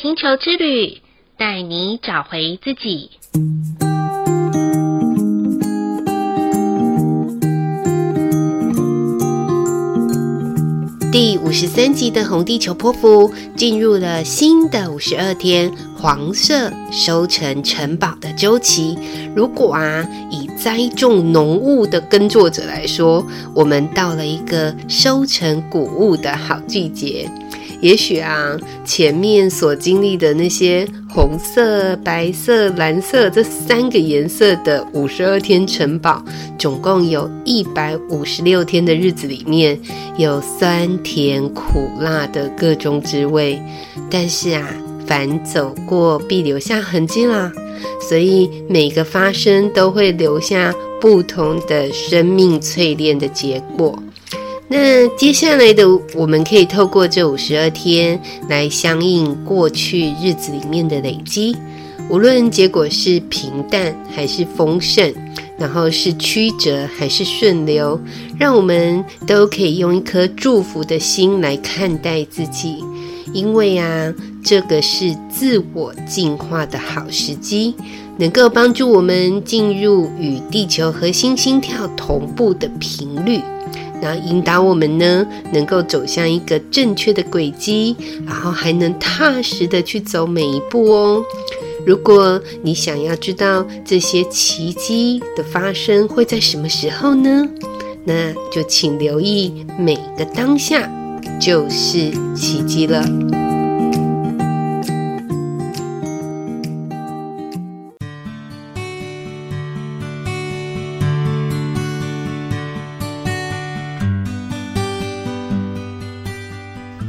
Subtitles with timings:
[0.00, 0.98] 星球之旅，
[1.36, 3.10] 带你找回自己。
[11.10, 18.96] 第五十三集的红地球泼妇进入了新的五十二天黄色收成城堡的周期。
[19.34, 27.28] 如果啊，以栽种农务的耕作者来说，我们到了一个收成谷物的好季节。
[27.80, 36.24] 也许啊，前面所经历的那些红色、白色、蓝色这三个颜色的五十二天城堡，
[36.58, 39.78] 总共有一百五十六天的日子里面，
[40.16, 43.60] 有酸甜苦辣的各种滋味。
[44.10, 44.68] 但是啊，
[45.06, 47.52] 凡走过必留下痕迹啦，
[48.00, 53.96] 所以每个发生都会留下不同的生命淬炼的结果。
[54.70, 61.56] 那接下来的，我们可以透过这五十二天来相应过去日子里面的累积，
[62.10, 65.10] 无论结果是平淡还是丰盛，
[65.56, 67.98] 然后是曲折还是顺流，
[68.38, 72.84] 让我们都可以用一颗祝福的心来看待自己，
[73.32, 74.12] 因为啊，
[74.44, 77.74] 这个是自我进化的好时机，
[78.18, 83.40] 能够帮助我们进入与地球核心心跳同步的频率。
[84.00, 87.96] 然后引导我们呢，能够走向一个正确的轨迹，
[88.26, 91.24] 然后还能踏实的去走每一步哦。
[91.86, 97.48] 如果你想要知道这些奇迹的发生会在什么时候呢？
[98.04, 100.90] 那就请留意每个当下
[101.40, 103.47] 就是奇迹了。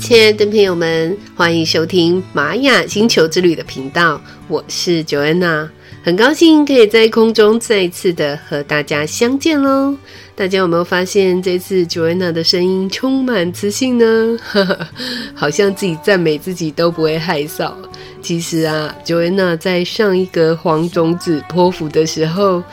[0.09, 5.69] 亲爱的朋友们，欢迎收听玛雅星球之旅的频道，我是 Joanna，
[6.01, 9.95] 很高兴可以在空中再次的和大家相见喽。
[10.35, 14.35] 大家有没有发现这次 Joanna 的声音充满磁性呢？
[15.35, 17.71] 好像自己赞美自己都不会害臊。
[18.19, 22.63] 其实啊，Joanna 在上一个黄种子波符的时候。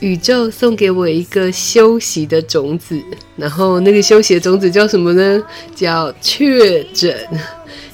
[0.00, 3.00] 宇宙送给我一个休息的种子，
[3.36, 5.42] 然后那个休息的种子叫什么呢？
[5.74, 7.16] 叫确诊。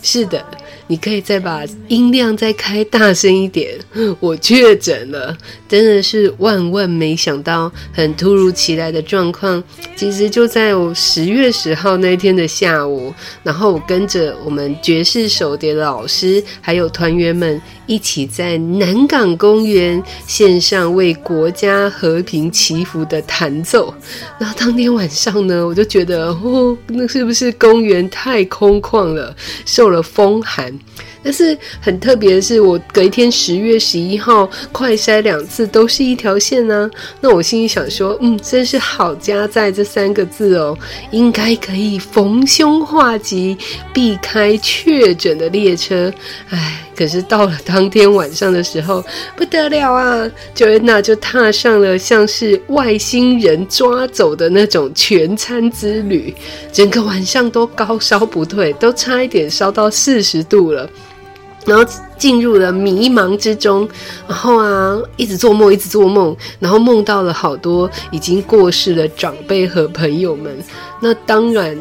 [0.03, 0.45] 是的。
[0.91, 3.79] 你可以再把音量再开大声一点。
[4.19, 9.63] 我确诊了，真的是万万没想到，很突如其来的状况。
[9.95, 13.15] 其实就在我十月十号那天的下午，
[13.45, 23.95] 然后我跟着我们爵士手碟的老师还有团员们一起在南港公园线上为国家和平祈福的弹奏。
[24.41, 29.33] 然后当天晚上呢，我就觉得哦，那是不是公园太空旷了，
[29.65, 30.77] 受了风寒？
[31.23, 40.77] 但是很特别的是，我隔一天十月十一号快筛两次都是一条线呢、那我心里想说，嗯，真是好家在这三个字哦，
[41.11, 43.57] 应该可以逢凶化吉，
[43.93, 46.11] 避开确诊的列车。
[46.49, 49.03] 唉，可是到了当天晚上的时候，
[49.35, 56.35] 不得了啊，Joanna 就踏上了像是外星人抓走的那种全餐之旅，
[56.71, 60.87] 整个晚上都高烧不退，都差一点烧到四十度了。
[61.65, 61.83] 然后
[62.19, 63.89] 进入了迷茫之中，
[64.29, 70.55] 然后啊，一直做梦，一直做梦，然后梦到了好多已经过世的长辈和朋友们。
[71.01, 71.79] 那当然，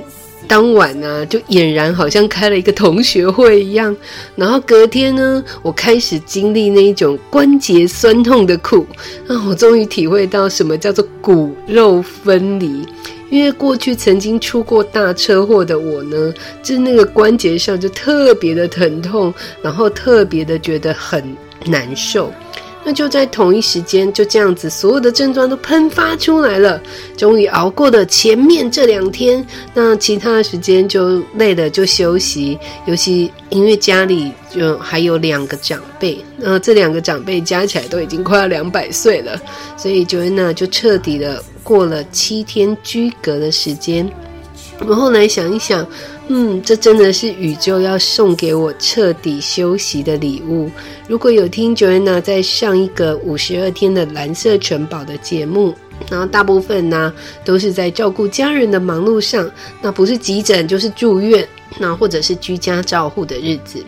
[0.50, 3.96] 当晚呢、就俨然好像开了一个同学会一样。
[4.36, 8.84] 然后隔天呢，我开始经历那一种关节酸痛的苦，
[9.28, 12.84] 那我终于体会到什么叫做骨肉分离。
[13.30, 16.34] 因为过去曾经出过大车祸的我呢，
[16.64, 21.24] 就那个关节上就特别的疼痛，然后特别的觉得很
[21.68, 22.34] 难受。
[22.92, 26.82] 就在同一时间，就这样子，所有的症状都喷发出来了。
[27.18, 32.58] 终于熬过了前面这两天，那其他的时间就累了就休息。
[32.86, 39.40] 尤其因为家里就还有两个长辈，那这两个长辈加起来都已经快要两百岁了，
[39.78, 41.44] 所以 Joanna 就彻底的。
[41.62, 44.09] 过了七天居隔的时间，
[44.88, 45.85] 我后来想一想，
[46.31, 50.70] 嗯，这真的是宇宙要送给我彻底休息的礼物。
[51.08, 55.73] 如果有听 Joanna 在上一个五十二天的蓝色城堡的节目，
[56.08, 57.11] 然后大部分呢
[57.43, 59.49] 都是在照顾家人的忙碌上，
[59.81, 61.47] 那不是急诊就是住院，
[61.79, 63.84] 那或者是居家照护的日子。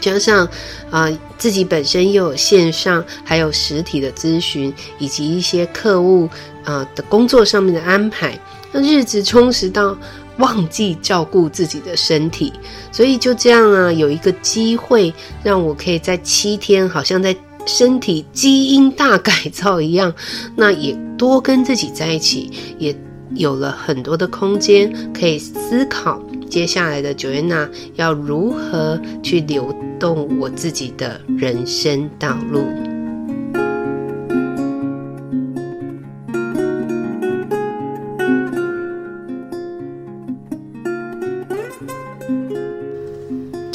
[0.00, 0.48] 加上
[0.88, 6.28] 啊、自己本身又有线上还有实体的咨询，以及一些客户
[6.64, 8.38] 啊、的工作上面的安排，
[8.70, 9.98] 那日子充实到
[10.38, 12.52] 忘记照顾自己的身体，
[12.92, 15.12] 所以就这样啊，有一个机会
[15.42, 17.34] 让我可以在七天，好像在
[17.66, 20.12] 身体基因大改造一样，
[20.54, 22.94] 那也多跟自己在一起，也
[23.34, 32.95] 有了很多的空间可以思考接下来的 Joanna 要如何去流动我自己的人生道路。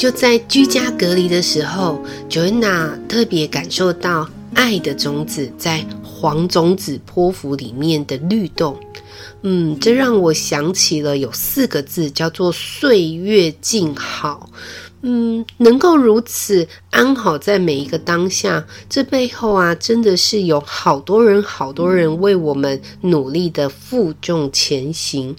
[0.02, 8.76] 就在居家隔离的时候，Joanna 特别感受到爱的种子在黄种子波符里面的律动。
[9.42, 14.50] 嗯，这让我想起了有四个字，叫做“岁月静好”。
[15.04, 25.34] 嗯，能够如此安好在每一个当下，这背后啊，真的是有好多人、好多人为我们努力的负重前行，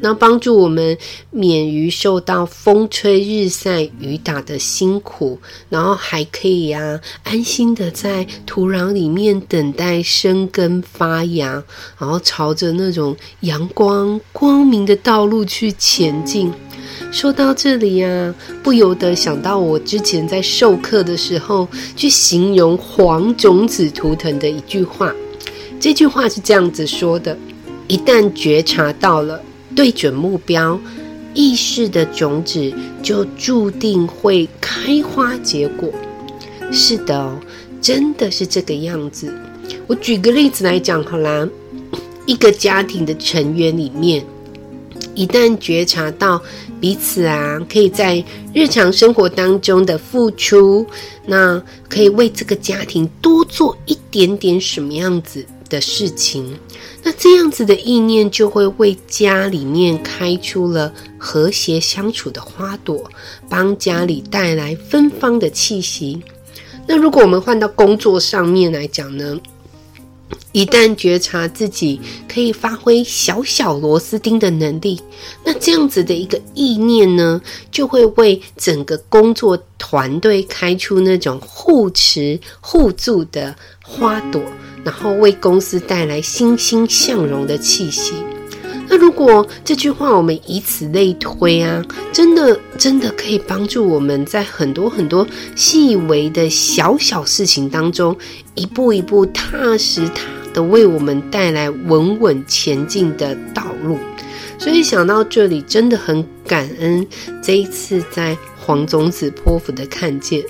[0.00, 0.96] 那帮助我们
[1.30, 11.64] 免于受到风吹日晒雨打的辛苦，然后还可以啊，安心的在土壤里面等待生根发芽，
[11.98, 16.52] 然后朝着那种阳光光明的道路去前进。
[17.10, 21.66] 说到这里啊，不由得想到我之前在授课的时候
[21.96, 25.12] 去形容黄种子图腾的一句话。
[25.80, 27.36] 这句话是这样子说的：
[27.86, 29.40] 一旦觉察到了，
[29.74, 30.78] 对准目标，
[31.34, 32.72] 意识的种子
[33.02, 35.90] 就注定会开花结果。
[36.70, 37.38] 是的哦，
[37.80, 39.32] 真的是这个样子。
[39.86, 41.48] 我举个例子来讲好啦，
[42.26, 44.22] 一个家庭的成员里面。
[45.14, 46.40] 一旦觉察到
[46.80, 50.86] 彼此啊，可以在日常生活当中的付出，
[51.26, 56.56] 那可以为这个家庭多做一点点什么样子的事情，
[57.02, 63.10] 那这样子的意念就会为家里面开出了和谐相处的花朵，
[63.48, 66.22] 帮家里带来芬芳的气息。
[66.86, 69.38] 那如果我们换到工作上面来讲呢？
[70.52, 75.00] 一旦觉察自己可以发挥小小螺丝钉的能力，
[75.44, 77.40] 那这样子的一个意念呢，
[77.70, 84.42] 就会为整个工作团队开出那种互持互助的花朵，
[84.84, 88.14] 然后为公司带来欣欣向荣的气息。
[88.90, 98.16] 那如果这句话我们以此类推啊，真的真的可以帮助我们在很多很多细微的小小事情当中，
[98.58, 100.22] 一步一步踏实踏
[100.52, 103.98] 的为我们带来稳稳前进的道路。
[104.58, 107.06] 所以想到这里，真的很感恩
[107.40, 110.42] 这一次在黄种子剖腹的看见。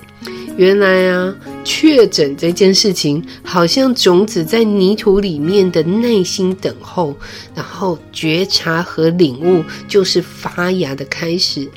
[0.57, 1.33] 原来啊，
[1.63, 7.15] 确诊这件事情，好像种子在泥土里面的耐心等候，
[7.55, 11.69] 然后觉察和领悟，就是发芽的开始。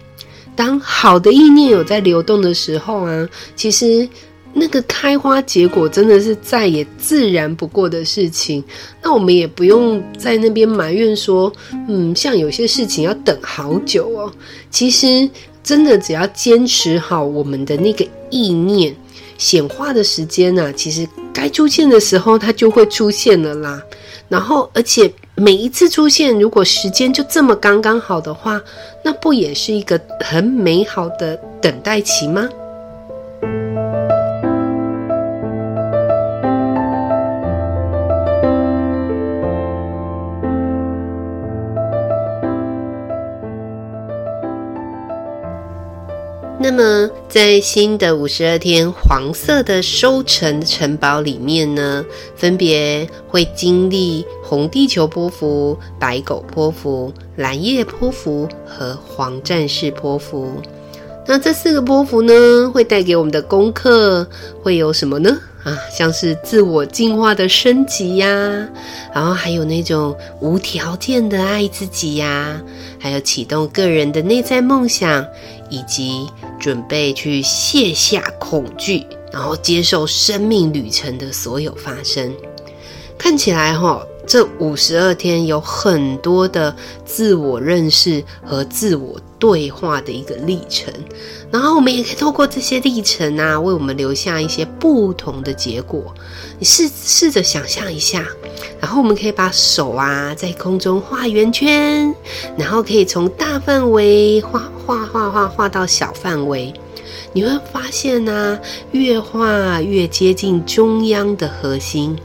[0.57, 4.09] 当好的意念有在流动的时候啊，其实
[4.53, 8.63] 那个开花结果真的是再也自然不过的事情。
[9.03, 11.53] 那我们也不用在那边埋怨说，
[11.89, 14.33] 嗯，像有些事情要等好久哦。
[14.71, 15.29] 其实。
[15.65, 18.93] 真的，只要坚持好我们的那个意念，
[19.39, 23.81] 显化的时间呢、其实该出现的时候它就会出现了啦。
[24.29, 28.61] 然后，而且每一次出现，如果时间就这么刚刚好的话，
[29.05, 32.49] 那不也是一个很美好的等待期吗？
[46.75, 52.03] 那么，在新的五十二天黄色的收成城堡里面呢，
[52.35, 60.51] 分别会经历红地球波符、白狗波符、蓝夜波符和黄战士波符。
[61.27, 64.27] 那这四个波符呢，会带给我们的功课
[64.63, 65.39] 会有什么呢？
[65.65, 68.27] 啊，像是自我进化的升级呀，
[69.15, 72.61] 然后还有那种无条件的爱自己呀，
[72.99, 75.25] 还有启动个人的内在梦想，
[75.73, 76.29] 以及
[76.61, 82.31] 准备去卸下恐惧，然后接受生命旅程的所有发生。
[83.17, 86.75] 看起来哈，这五十二天有很多的
[87.05, 90.93] 自我认识和自我对话的一个历程，
[91.51, 96.15] 然后我们也可以透过这些历程啊，为我们留下一些不同的结果。
[96.59, 98.25] 你试试着想象一下，
[98.81, 102.15] 然后我们可以把手啊在空中画圆圈，
[102.57, 106.73] 然后可以从大范围画画画画画到小范围。
[107.35, 108.59] 你会发现呢、
[108.91, 112.17] 越画越接近中央的核心，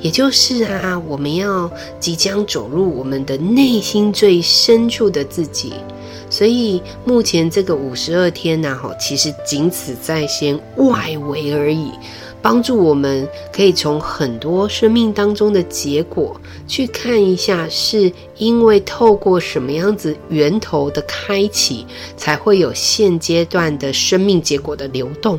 [0.00, 5.72] 也就是啊，我们要即将走入我们的内心最深处的自己。
[6.28, 11.90] 所以目前这个五十二天呢，哈，其实仅此在先，外围而已。
[12.42, 25.38] 帮助我们可以从很多生命当中的结果去看一下，是因为透过什么样子源头的开启，才会有现阶段的生命结果的流动。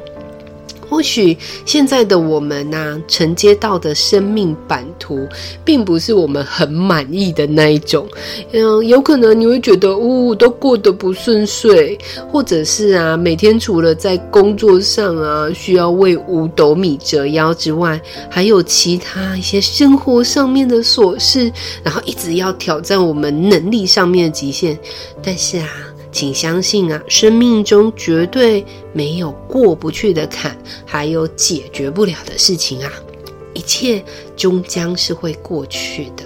[0.91, 5.25] 或许现在的我们呐、承接到的生命版图，
[5.63, 8.05] 并不是我们很满意的那一种。
[8.51, 11.97] 嗯，有可能你会觉得，哦，都过得不顺遂，
[12.29, 17.97] 或者是啊，每天除了在工作上啊，需要为五斗米折腰之外，
[18.29, 21.49] 还有其他一些生活上面的琐事，
[21.83, 24.77] 然后一直要挑战我们能力上面的极限。
[25.23, 25.69] 但是啊。
[26.11, 32.91] 请相信啊，生命中绝对没有过不去的坎，还有解决不了的事情啊！
[33.53, 34.03] 一切
[34.35, 36.23] 终将是会过去的。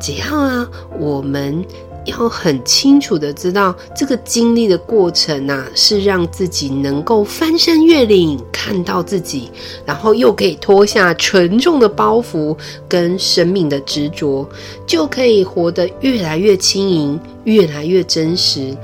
[0.00, 1.64] 只要啊，我们
[2.04, 9.50] 要很清楚的知道，这个经历的过程啊，是让自己能够翻山越岭，看到自己，
[9.84, 12.56] 然后又可以脱下沉重的包袱
[12.88, 14.48] 跟生命的执着，
[14.86, 18.74] 就可以活得越来越轻盈，越来越真实。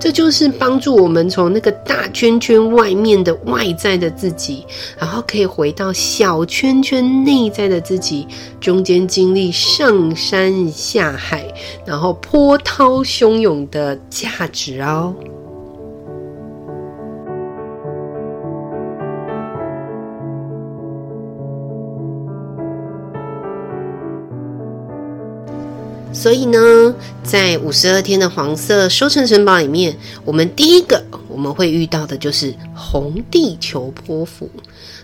[0.00, 4.64] 这就是帮助我们从那个大圈圈外面的外在的自己，
[4.98, 8.26] 然后可以回到小圈圈内在的自己，
[8.58, 11.46] 中间经历上山下海，
[11.84, 15.14] 然后波涛汹涌的价值哦。
[26.20, 34.46] 所以呢，在五十二天的黄色收成城堡里面，我们第一个我们会遇到的就是红地球波符。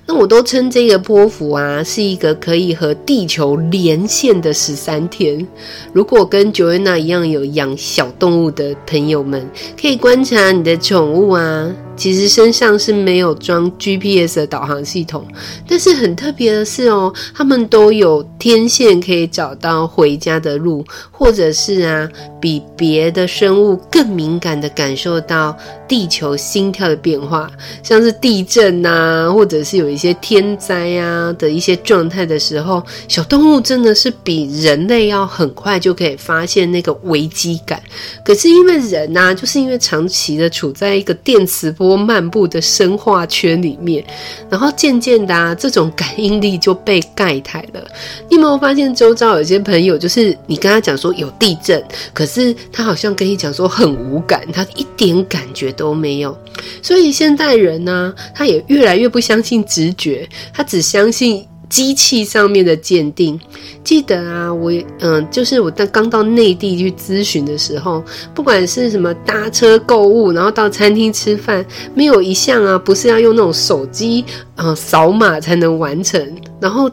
[0.04, 5.46] 那我都称这个波符啊，是一个可以和地球连线的十三天。
[5.94, 9.48] 如果跟 Joanna 一样有养小动物的朋友们，
[9.80, 11.74] 可以观察你的宠物啊。
[11.96, 15.26] 其实身上是没有装 GPS 的导航系统，
[15.66, 22.08] 但是很特别的是哦，他们都有天线可以找到回家的路，或者是啊，
[22.40, 25.56] 比别的生物更敏感的感受到
[25.88, 27.50] 地球心跳的变化，
[27.82, 37.82] 像是地震啊，或者是有一些天灾啊的一些状态的时候，小动物真的是比人类要很快就可以发现那个危机感。
[38.24, 41.96] 可是因为人呐、就是因为长期的处在一个电磁波。
[42.06, 44.04] 漫步的生化圈里面，
[44.48, 47.84] 然后渐渐的啊，这种感应力就被盖台了。
[48.28, 56.36] 你有没有发现周遭有些朋友，就是你跟他讲说有地震，可是他好像跟你讲说很无感，他一点感觉都没有。
[56.82, 61.46] 所以现代人呢，他也越来越不相信直觉，他只相信。
[61.68, 63.38] 机器上面的鉴定，
[63.82, 76.88] 记得啊，我嗯，就是我刚刚到内地去咨询的时候，不管是什么搭车购物，然后到餐厅吃饭，没有一项啊，不是要用那种手机啊扫码才能完成，然后。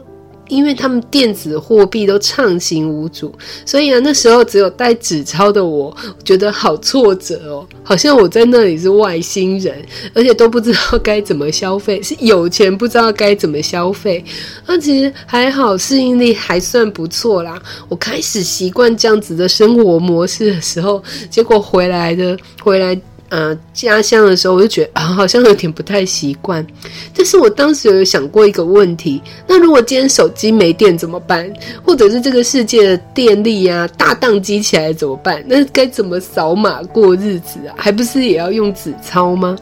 [0.48, 3.32] 因为他们电子货币都畅行无阻，
[3.64, 9.82] 所以啊，那时候只有带纸钞的我，觉得好挫折哦，好像我在那里是外星人，
[10.12, 14.22] 而且都不知道该怎么消费，是有钱不知道该怎么消费。
[14.66, 17.60] 那其实还好，适应力还算不错啦。
[17.88, 23.00] 我开始习惯这样子的生活模式的时候，结果回来的回来。
[23.34, 26.64] 呃，家乡的时候，我就觉得啊，好像有点不太习惯。
[27.12, 31.52] 但是我当时有想过一个问题：那如果今天手机没电怎么办？
[31.84, 35.44] 或者是这个世界的电力啊大宕机起来怎么办？
[35.48, 37.74] 那该怎么扫码过日子啊？
[37.76, 39.58] 还不是也要用纸钞吗？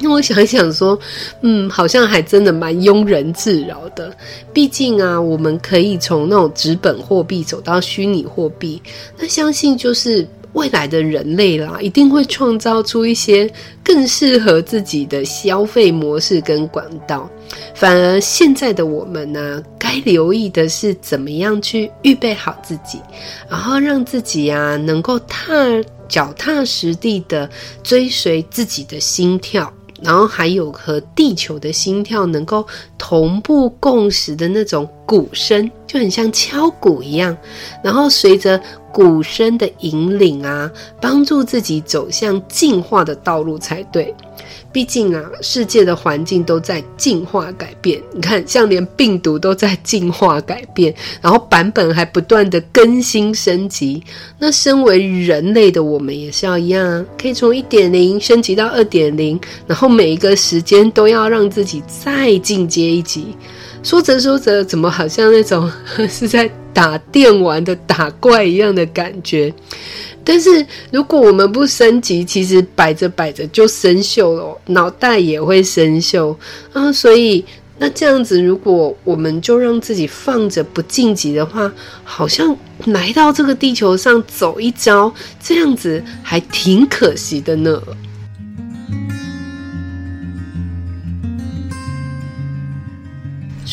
[0.00, 0.98] 那我想一想说，
[1.42, 4.10] 嗯，好像还真的蛮庸人自扰的。
[4.50, 8.80] 毕竟啊，我们可以从那种纸本货币走到虚拟货币，
[9.18, 10.26] 那相信就是。
[10.54, 13.48] 未来的人类啦，一定会创造出一些
[13.84, 17.28] 更适合自己的消费模式跟管道。
[17.74, 22.98] 反而现在的我们呢，该留意的是怎么样去预备好自己，
[23.48, 25.52] 然后让自己啊能够踏
[26.08, 27.48] 脚踏实地的
[27.82, 29.72] 追随自己的心跳。
[30.04, 32.64] 然后还有和地球的心跳能够
[32.98, 37.36] 同步共识的那种鼓声，就很像敲鼓一样。
[37.82, 38.60] 然后随着
[38.92, 40.70] 鼓声的引领啊，
[41.00, 44.14] 帮助自己走向进化的道路才对。
[44.74, 48.02] 毕竟啊，世界的环境都在进化改变。
[48.12, 54.02] 你看，像连病毒都在进化改变，然后版本还不断的更新升级。
[54.36, 59.38] 那身为人类的我们也是要一样啊，可以从一点零升级到二点零，
[59.68, 63.28] 然后每一个时间都要让自己再进阶一级。
[63.84, 65.70] 说着说着，怎么好像那种
[66.10, 69.54] 是在打电玩的打怪一样的感觉？
[70.24, 76.34] 但是如果我们不升级，其实摆着摆着就生锈了，脑袋也会生锈
[76.72, 76.92] 啊。
[76.92, 77.44] 所以
[77.78, 81.70] 那这样子，如果我们就让自己放着不晋级的话，
[82.04, 85.12] 好像来到这个地球上走一遭，
[85.42, 87.82] 这样子还挺可惜的呢。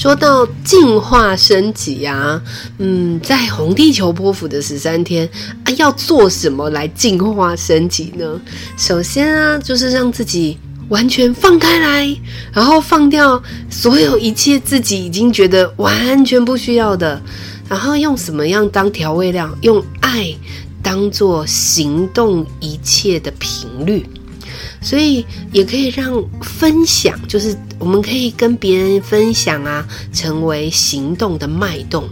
[0.02, 2.42] 说到进化升级啊，
[2.80, 5.30] 嗯，在红地球波符的十三天
[5.64, 8.42] 啊，要做什么来进化升级呢？
[8.78, 10.58] 首先啊，就是让自己
[10.90, 12.18] 完全放开来，
[12.52, 13.40] 然后放掉
[13.70, 17.22] 所有一切自己已经觉得完全不需要的，
[17.70, 19.56] 然后用什么样当调味料？
[19.62, 20.36] 用爱
[20.82, 24.04] 当做行动一切的频率。
[24.82, 29.84] 所以也可以让分享，就是我们可以跟别人分享啊，
[30.14, 32.08] 成为行动的脉动，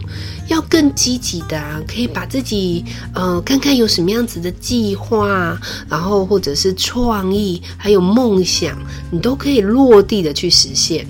[0.48, 2.84] 要更积极的啊，可以把自己
[3.14, 5.56] 呃看看有什么样子的计划，
[5.88, 8.76] 然后或者是创意，还有梦想，
[9.12, 11.06] 你都可以落地的去实现。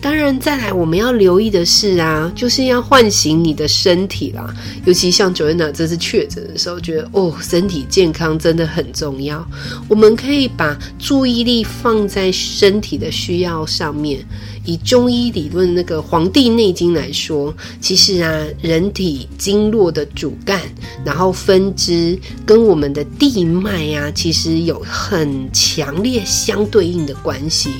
[0.00, 4.54] 当然，再来我们要留意的是啊，就是要唤醒你的身体啦。
[4.84, 9.44] 尤其像 Joanna 这次确诊的时候，觉得哦，身体健康真的很重要。
[9.88, 14.24] 我们可以把注意力放在身体的需要上面。
[14.64, 20.60] 以中医理论那个《黄帝内经》来说，其实啊，人体经络的主干，
[21.04, 27.70] 然后分支跟我们的地脉啊，其实有很强烈相对应的关系。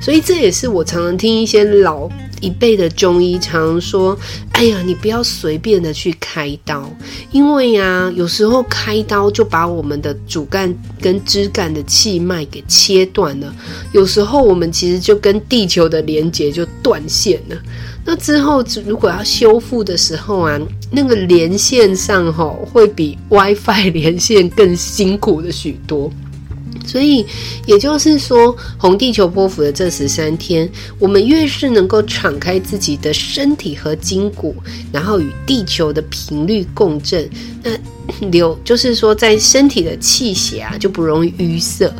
[0.00, 2.08] 所以这也是我常常听一些老
[2.40, 4.16] 一辈的中医常常说
[4.52, 6.90] ：“哎呀，你不要随便的去开刀，
[7.32, 13.54] 因为呀，有时候开刀就把我们的主干跟枝干的气脉给切断了。
[13.92, 17.56] 有时候我们其实就跟地球的连接就断线了。
[18.04, 20.60] 那之后如果要修复的时候啊，
[20.90, 26.12] 那个连线上吼会比 WiFi 连线更辛苦的许多。”
[26.86, 27.26] 所以，
[27.66, 34.54] 也就是说，红地球波幅的这十三天，我们越是能够敞开自己的身体和筋骨，
[34.92, 37.28] 然后与地球的频率共振，
[37.62, 37.70] 那
[38.30, 41.92] 流就是说，在身体的气血啊就不容易淤塞。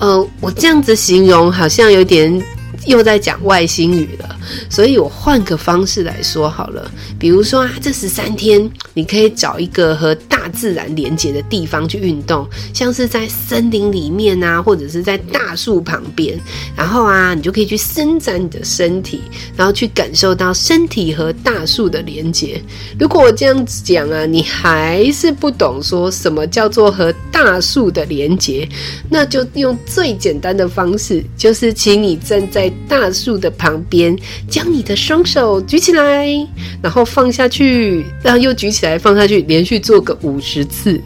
[0.00, 2.42] 呃，我这样子形容好像有点
[2.86, 4.36] 又在讲外星语了，
[4.68, 16.38] 所以我换个方式来说好了，比如说啊，这十三天你可以找一个和大自然连接的地方去运动，像是在森林里面啊，或者是在大树旁边，
[16.76, 19.20] 然后啊，你就可以去伸展你的身体，
[19.56, 22.60] 然后去感受到身体和大树的连接。
[22.98, 28.68] 如果我这样子讲啊，你还是不懂说什么叫做和大树的连接，
[29.08, 34.16] 那就用最简单的方式，就是请你站在大树的旁边，
[34.48, 36.26] 将你的双手举起来，
[36.82, 40.33] 然后放下去，然后又举起来放下去，连续做个五。
[40.34, 41.00] 五十次，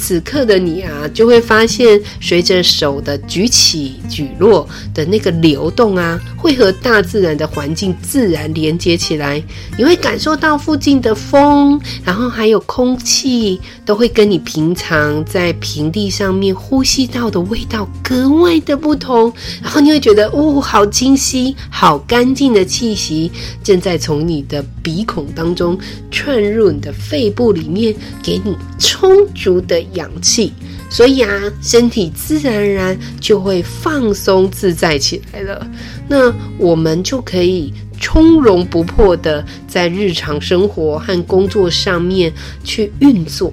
[0.00, 9.42] 此刻的你啊，就会发现，随着手的举起举落的那个流动啊，会和大自然的环境自然连接起来。
[9.76, 19.30] 你会感受到附近的风，然后还有空气，都会跟你平常在平地上面呼吸到的味道格外的不同。
[19.62, 23.30] 然后你会觉得，哦，好清晰、好干净的气息
[23.62, 25.78] 正在从你的鼻孔当中
[26.10, 28.56] 窜入你的肺部里面，给你。
[28.78, 30.52] 充足的氧气，
[30.88, 31.30] 所以啊，
[31.62, 35.66] 身体自然而然就会放松自在起来了。
[36.08, 42.32] 那我们就可以从容不迫的在日常生活和工作上面
[42.64, 43.52] 去运作。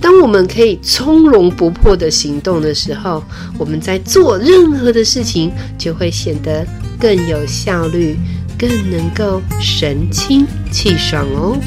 [0.00, 3.22] 当我们可以从容不迫的行动的时候，
[3.58, 6.64] 我们在做任何的事情就会显得
[7.00, 8.16] 更有效率，
[8.56, 11.58] 更能够神清气爽哦。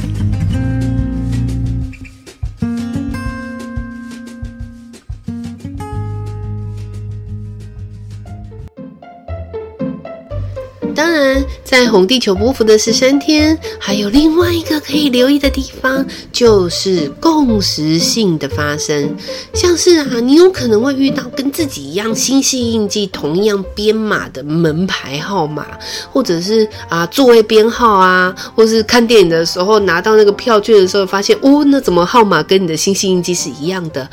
[11.01, 19.17] 当然在红地球波符的十三天，还有另外一个可以留意的地方，就是共识性的发生。
[19.51, 25.65] 像是啊，你有可能会遇到跟自己一样星系印记同样编码的门牌号码，
[26.11, 34.07] 或者是啊座位编号啊，或是看电影的时候拿到那个票券的时候，发现哦，那怎么号码跟你的星系印记是一样的？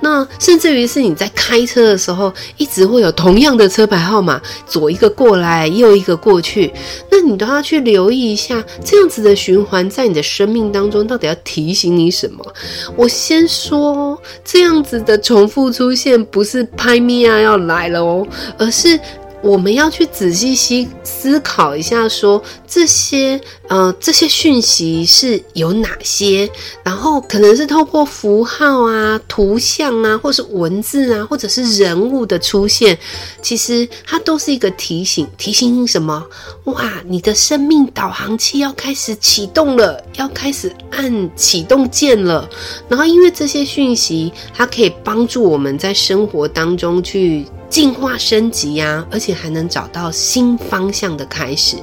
[0.00, 6.72] 那甚至于是你在开车的时候，一直会有同样的车牌号码，左一个过来，右一个过过去，
[7.10, 12.54] 那你都要去留意一下，这样子的循环在你的生命当中到底要提醒你什么？
[12.96, 18.98] 我先说，这样子的重复出现不是拍咪啊要来了哦，而是。
[19.42, 23.40] 我们要去仔细思思考一下说，说这些
[23.70, 26.50] 呃这些讯息是有哪些，
[26.82, 32.98] 然后可能是透过符号啊、图像啊，或是文字啊，或者是人物的出现，
[33.40, 36.26] 其实它都是一个提醒，提醒你什么？
[36.64, 42.50] 哇，你的生命导航器要开始启动了，要开始按启动键了。
[42.88, 47.46] 然后因为这些讯息，它可以帮助我们在生活当中去。
[47.70, 51.76] 进化升级呀、啊，而且还能找到新方向的开始。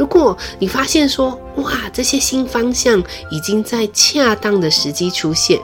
[0.00, 5.60] 如果你发现说，哇，这些新方向已经在恰当的时机出现，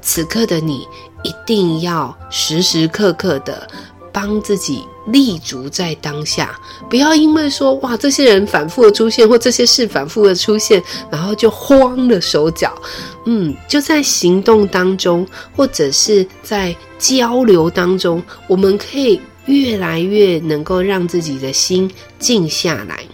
[0.00, 0.88] 此刻的你
[1.22, 3.68] 一定要时时刻刻的
[4.10, 4.86] 帮自己。
[5.08, 12.72] 立足在当下，不要因为说哇，这些人反复的出现，或这些事反复的出现，然后就慌了手脚。
[13.26, 23.04] 嗯，就在行动当中，或者是在交流当中，我们可以越来越能够让自己的心静下来，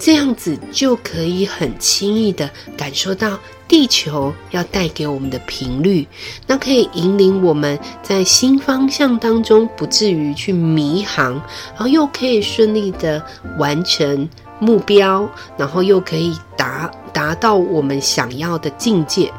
[0.00, 3.38] 这样子就可以很轻易的感受到。
[3.68, 6.04] 地球要带给我们的频率，
[6.44, 11.34] 那可以引领我们在新方向当中，不至于去迷航，
[11.68, 13.24] 然后又可以顺利的
[13.58, 19.32] 完成目标，然后又可以达达到我们想要的境界。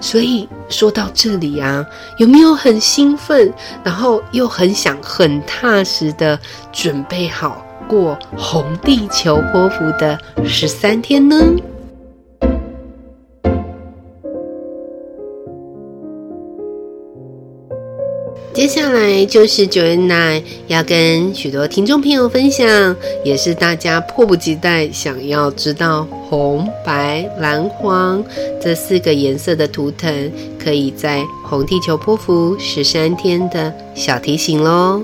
[0.00, 1.86] 所以说到这里啊，
[2.18, 6.36] 有没有很兴奋，然后又很想很踏实的
[6.72, 11.36] 准备好过红地球波符的十三天呢？
[18.52, 28.24] 接下来就是 Joanna 要跟许多听众朋友分享，也是大家迫不及待想要知道红、白、蓝、黄
[28.58, 35.02] 这四个颜色的图腾，可以在红地球波符十三天的小提醒喽。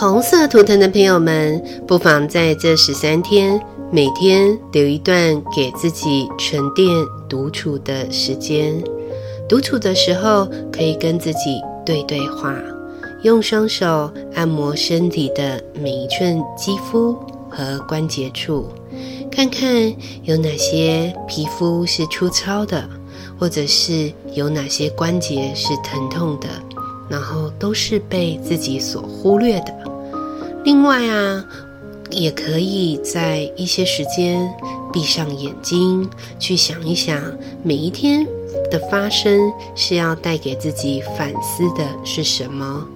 [0.00, 3.60] 红色图腾的朋友们，不妨在这十三天，
[3.92, 6.88] 每天留一段给自己沉淀
[7.28, 8.82] 独处的时间。
[9.46, 12.56] 独处的时候，可以跟自己对对话，
[13.24, 17.14] 用双手按摩身体的每一寸肌肤
[17.50, 18.68] 和关节处，
[19.30, 22.88] 看看有哪些皮肤是粗糙的，
[23.38, 26.48] 或者是有哪些关节是疼痛的，
[27.06, 29.78] 然后都是被自己所忽略的。
[30.64, 31.44] 另外啊，
[32.10, 34.52] 也可以在一些时间
[34.92, 37.22] 闭上眼睛，去想一想
[37.62, 38.26] 每一天。
[38.70, 42.86] 的发生是要带给自己反思的是什么？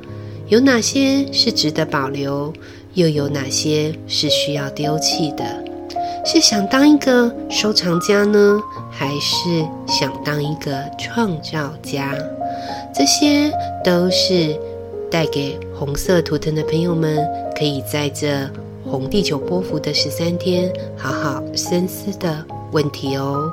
[0.46, 2.52] 有哪些是值得保留？
[2.94, 5.44] 又有哪些是需要丢弃的？
[6.24, 12.16] 是想当一个收藏家呢，还是想当一个创造家？
[12.94, 13.52] 这些
[13.84, 14.56] 都是
[15.14, 17.24] 带给红色图腾的朋友们，
[17.56, 18.50] 可以在这
[18.84, 23.48] 红地球波符的十三天，好好深思的问题哦。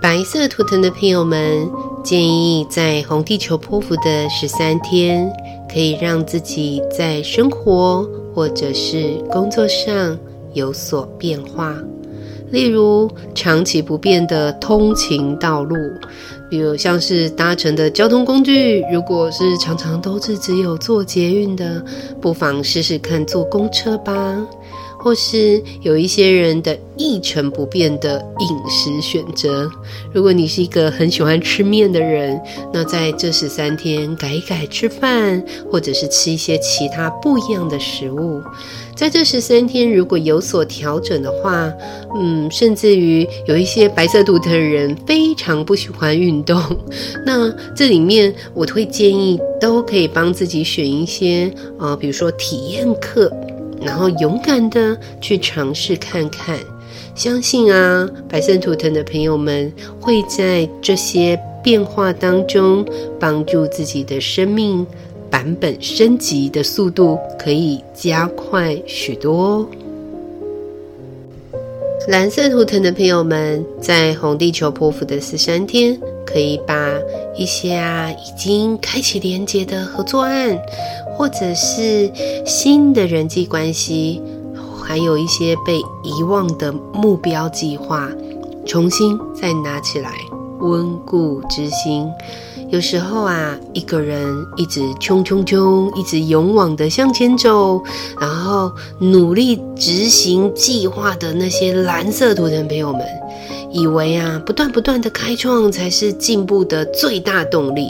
[0.00, 1.70] 白色图腾的朋友们，
[2.02, 5.30] 建议在红地球波符的十三天，
[5.70, 10.18] 可以让自己在生活或者是工作上
[10.54, 11.76] 有所变化。
[12.50, 15.76] 例如，长期不变的通勤道路，
[16.50, 21.82] 比如像是搭乘的交通工具，如果是常常都是只有坐捷运的，
[22.20, 24.12] 不妨试试看坐公车吧。
[25.04, 29.70] 或是有一些人的一成不变的饮食选择，
[30.14, 32.40] 如果你是一个很喜欢吃面的人，
[32.72, 38.40] 那在这十三天改一改吃饭，或者是吃一些其他不一样的食物。
[38.96, 41.70] 在这十三天如果有所调整的话，
[42.16, 46.58] 嗯，甚至于有一些白色图腾的人非常不喜欢运动，
[47.26, 53.30] 那这里面我会建议都可以帮自己选一些、呃，比如说体验课。
[53.84, 56.58] 然后勇敢的去尝试看看，
[57.14, 59.70] 相信啊，白色图腾的朋友们
[60.00, 62.84] 会在这些变化当中
[63.20, 64.86] 帮助自己的生命
[65.30, 69.66] 版本升级的速度可以加快许多哦。
[72.08, 76.76] 蓝色图腾的朋友们，在红地球波符的十三天，可以把
[77.34, 80.58] 一些啊已经开启连接的合作案，
[81.16, 82.10] 或者是
[82.44, 84.20] 新的人际关系，
[84.82, 88.10] 还有一些被遗忘的目标计划，
[88.66, 90.10] 重新再拿起来，
[90.60, 92.06] 温故知新。
[92.70, 97.80] 有时候啊，一个人一直冲冲冲，一直勇往的向前走，
[98.20, 103.02] 然后努力执行计划的那些蓝色图腾朋友们，
[103.70, 107.88] 以为啊，不断不断的开创才是进步的最大动力，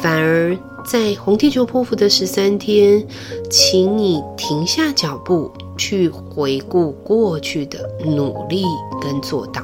[0.00, 3.04] 反而在红地球波符的十三天，
[3.50, 8.64] 请你停下脚步，去回顾过去的努力
[9.00, 9.62] 跟做到。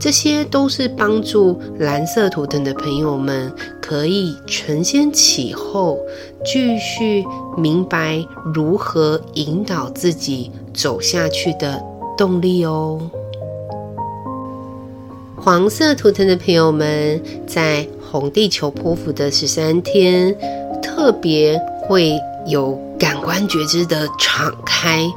[0.00, 5.98] 这些都是帮助蓝色图腾的朋友们可以承先启后，
[6.44, 7.24] 继续
[7.56, 11.82] 明白如何引导自己走下去的
[12.16, 12.98] 动力哦。
[15.36, 20.34] 黄色图腾的朋友们在红地球波符的十三天，
[20.82, 25.08] 特别会有感官觉知的敞开。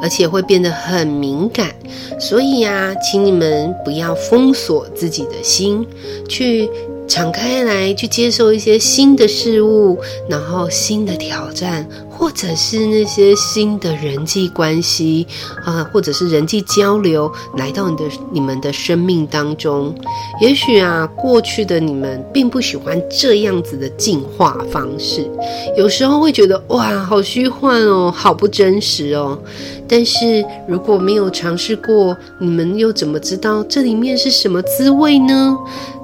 [0.00, 1.74] 而且会变得很敏感，
[2.20, 5.84] 所以呀，请你们不要封锁自己的心，
[6.28, 6.70] 去
[7.08, 11.84] 敞开来，去接受一些新的事物，然后新的挑战。
[12.18, 15.24] 或者是那些新的人际关系
[15.64, 19.94] 啊，或者是人际交流来到你的你们的生命当中，
[20.40, 25.30] 也许啊，过去的你们并不喜欢这样子的进化方式，
[25.76, 29.38] 有时候会觉得哇，好虚幻哦，好不真实哦。
[29.86, 35.56] 但是如果没有尝试过，你们又怎么知道这里面是什么滋味呢？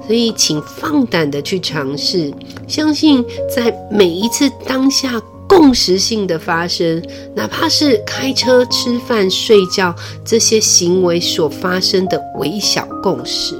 [0.07, 2.31] 所以，请放胆的去尝试，
[2.67, 5.21] 相信在每一次当下。
[5.47, 7.01] 共识性的发生，
[7.35, 13.55] 哪怕是开车、吃饭、睡觉这些行为所发生的微小共识，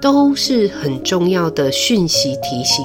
[0.00, 2.84] 都是很重要的讯息提醒。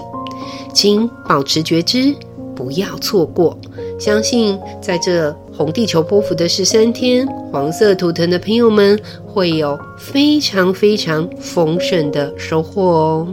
[0.73, 2.13] 请保持觉知，
[2.55, 3.58] 不要错过。
[3.99, 13.27] 相信在这红地球波幅的十三天，黄色图腾的朋友们会有非常非常丰盛的收获哦。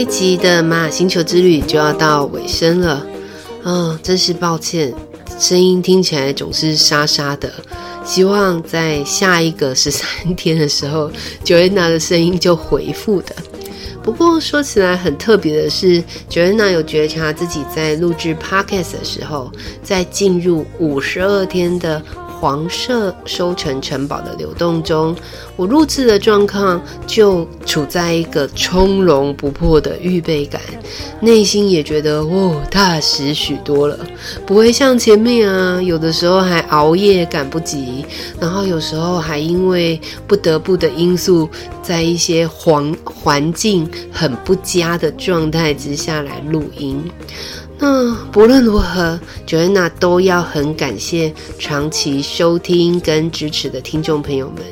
[0.00, 3.06] 这一集的玛雅星球之旅就要到尾声了。
[3.64, 4.94] 嗯，真是抱歉，
[5.38, 7.52] 声音听起来总是沙沙的。
[8.02, 11.12] 希望在下一个十三天的时候
[11.44, 13.36] ，Joanna 的声音就恢复的。
[14.02, 22.02] 不过说起来很特别的是，Joanna 有觉察自己在录制 Podcast 的时候，在进入五十二天的。
[22.40, 25.14] 黄色收成城堡的流动中，
[25.56, 30.58] 我录制的状况就处在一个从容不迫的预备感，
[31.20, 33.98] 内心也觉得哦踏实许多了，
[34.46, 38.06] 不会像前面啊，有的时候还熬夜赶不及，
[38.40, 41.46] 然后有时候还因为不得不的因素，
[41.82, 47.04] 在一些环环境很不佳的状态之下来录音。
[47.82, 54.62] 那不论如何，Joanna 都要很感谢长期收听跟支持的听众朋友们。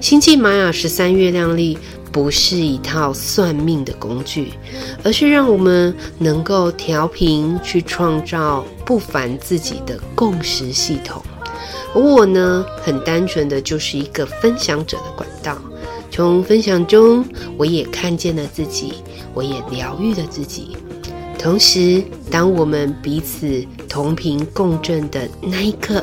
[0.00, 1.76] 星际玛雅十三月亮历
[2.12, 4.52] 不是一套算命的工具，
[5.02, 11.20] 而是让我们能够调频去创造不凡自己的共识系统。
[11.92, 15.58] 而我呢，很单纯的就是一个分享者的管道。
[16.08, 17.24] 从分享中，
[17.56, 18.94] 我也看见了自己，
[19.32, 20.76] 我也疗愈了自己。
[21.44, 26.02] 同时，当我们彼此同频共振的那一刻，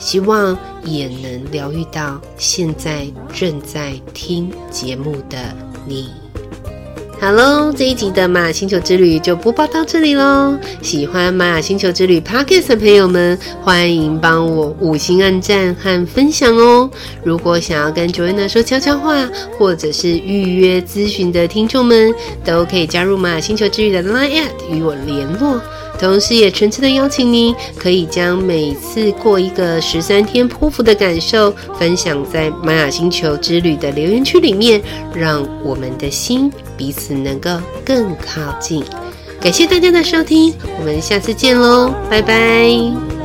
[0.00, 5.38] 希望也能疗愈到现在正在听节目的
[5.86, 6.10] 你。
[7.22, 10.58] 好喽，这一集的玛雅星球之旅就播报到这里喽。
[10.82, 16.90] 喜欢玛雅星球之旅 Podcast 的朋友们，欢迎帮我五星按赞和分享哦。
[17.22, 22.12] 如果想要跟 Joanna 说悄悄话，或者是预约咨询的听众们，
[22.44, 25.62] 都可以加入玛雅星球之旅的 Line@ at 与我联络。
[26.00, 34.82] 同时，也诚挚的邀请您，可以将每次过一个十三天波符的感受，分享在玛雅星球之旅的留言区里面，
[35.14, 36.50] 让我们的心
[36.82, 37.48] 彼此能够
[37.84, 38.84] 更靠近。
[39.40, 43.21] 感谢大家的收听，我们下次见喽，拜拜。